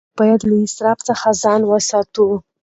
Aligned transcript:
موږ 0.03 0.09
باید 0.19 0.41
له 0.49 0.55
اسراف 0.65 0.99
څخه 1.09 1.27
ځان 1.43 1.61
وساتو. 1.65 2.27